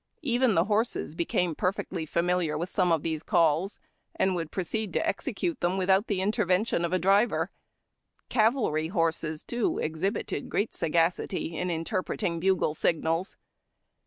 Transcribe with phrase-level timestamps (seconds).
[0.23, 3.77] Even the horses became perfectly familiar with some of these calls,
[4.15, 7.51] and would pro ceed to execute them without the intervention of a driver.
[8.27, 13.37] Cavalry horses, too, exhibited great sagacity in interpreting bugle signals.